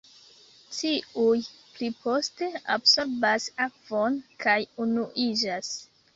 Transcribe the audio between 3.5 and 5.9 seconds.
akvon kaj unuiĝas.